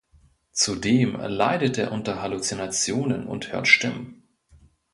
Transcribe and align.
Zudem 0.51 1.15
leidet 1.15 1.77
er 1.77 1.91
unter 1.91 2.23
Halluzinationen 2.23 3.27
und 3.27 3.51
hört 3.51 3.67
Stimmen. 3.67 4.23